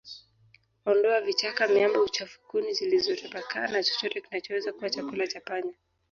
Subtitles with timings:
[0.85, 5.73] Ondoa vichaka miamba uchafu kuni zilizotapakaa na chochote kinachoweza kuwa chakula cha panya